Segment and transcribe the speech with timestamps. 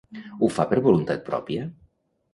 [0.39, 1.71] Ho fa per voluntat pròpia?